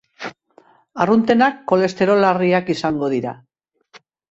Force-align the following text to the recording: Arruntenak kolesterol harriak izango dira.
Arruntenak 1.05 1.59
kolesterol 1.73 2.27
harriak 2.31 2.73
izango 2.77 3.13
dira. 3.15 3.37